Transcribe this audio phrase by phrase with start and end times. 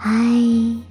[0.00, 0.12] 嗨，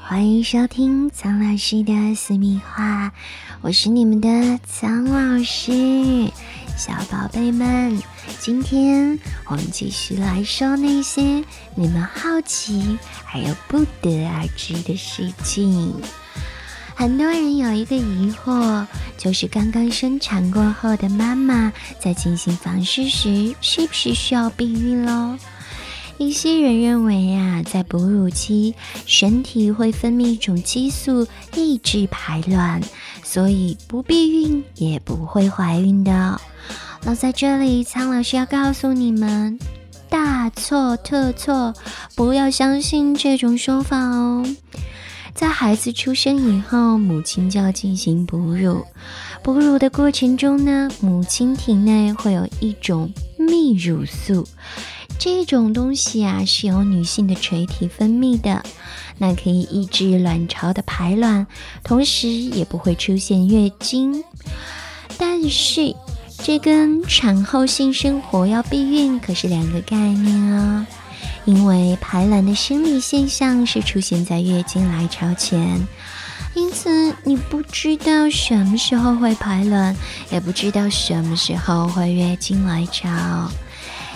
[0.00, 3.12] 欢迎收听苍老师的私密话，
[3.60, 6.28] 我是你们的苍老师，
[6.76, 7.96] 小宝贝们，
[8.40, 9.16] 今天
[9.46, 11.44] 我们继续来说那些
[11.76, 15.94] 你们好奇还有不得而知的事情。
[16.96, 18.84] 很多人有一个疑惑，
[19.16, 25.38] 就是刚刚生产过后的妈妈在进行房事时，是不是需要避孕喽？
[26.18, 28.74] 一些人认为呀，在哺乳期，
[29.06, 32.82] 身体会分泌一种激素抑制排卵，
[33.22, 36.40] 所以不避孕也不会怀孕的。
[37.04, 39.58] 那在这里，苍老师要告诉你们，
[40.10, 41.72] 大错特错，
[42.16, 44.44] 不要相信这种说法哦。
[45.34, 48.84] 在孩子出生以后，母亲就要进行哺乳。
[49.44, 54.44] 哺乳的过程中呢，母亲体内会有一种泌乳素。
[55.18, 58.62] 这种东西啊，是由女性的垂体分泌的，
[59.18, 61.46] 那可以抑制卵巢的排卵，
[61.82, 64.22] 同时也不会出现月经。
[65.18, 65.94] 但是，
[66.44, 70.86] 这跟产后性生活要避孕可是两个概念啊。
[71.44, 75.84] 因为排卵的生理现象是出现在月经来潮前，
[76.54, 79.96] 因此你不知道什么时候会排卵，
[80.30, 83.50] 也不知道什么时候会月经来潮。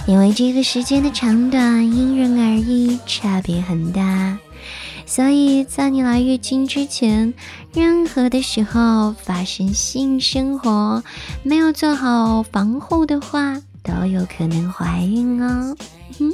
[0.06, 4.36] 因为这个时间的长短因人而异，差别很大，
[5.06, 7.32] 所以在你来月经之前，
[7.72, 11.02] 任何的时候发生性生活，
[11.42, 15.76] 没有做好防护的话，都有可能怀孕哦。
[16.18, 16.32] 哼，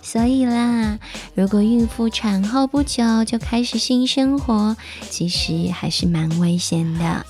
[0.00, 0.98] 所以啦，
[1.34, 4.76] 如果孕妇产后不久就开始性生活，
[5.10, 7.26] 其实还是蛮危险的。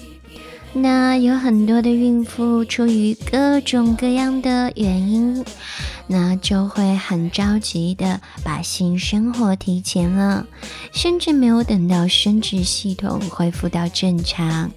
[0.74, 5.44] 那有很多的孕妇出于各种各样的原因，
[6.06, 10.46] 那就会很着急的把性生活提前了，
[10.92, 14.70] 甚至没有等到生殖系统恢复到正常，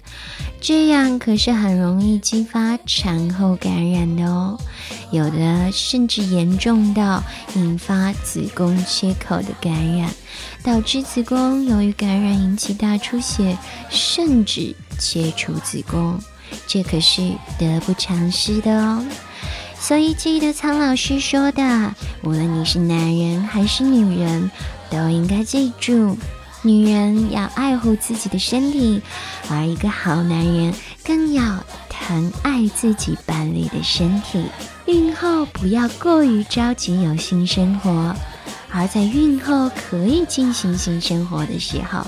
[0.60, 4.58] 这样可是很容易激发产后感染的哦，
[5.12, 7.22] 有的甚至严重到
[7.54, 10.10] 引发子宫切口的感染，
[10.64, 13.56] 导致子宫由于感染引起大出血，
[13.88, 14.74] 甚至。
[15.02, 16.16] 切除子宫，
[16.68, 19.04] 这可是得不偿失的哦。
[19.80, 24.48] 所以记得苍老师说的，无论你是男人还是女人，
[24.88, 26.16] 都应该记住：
[26.62, 29.02] 女人要爱护自己的身体，
[29.50, 34.44] 而一个好男人更要疼爱自己伴侣的身体。
[34.86, 38.14] 孕后不要过于着急有性生活，
[38.72, 42.06] 而在孕后可以进行性生活的时候。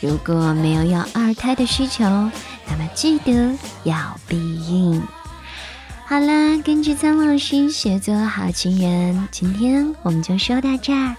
[0.00, 5.02] 如果没有要二胎的需求，那么记得要避孕。
[6.06, 11.16] 好啦，跟着苍老师学做好情人，今天我们就说到这儿。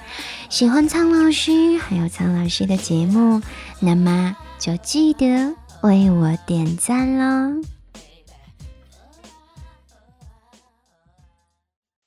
[0.47, 3.41] 喜欢苍老师还有苍老师的节目，
[3.79, 7.63] 那么就记得为我点赞喽。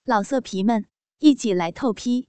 [0.05, 0.85] 老色皮们，
[1.19, 2.29] 一起来透批，